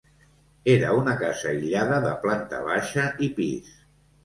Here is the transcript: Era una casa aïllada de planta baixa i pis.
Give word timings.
Era 0.75 0.89
una 0.99 1.13
casa 1.19 1.51
aïllada 1.51 2.01
de 2.07 2.15
planta 2.25 2.65
baixa 2.73 3.07
i 3.29 3.33
pis. 3.39 3.73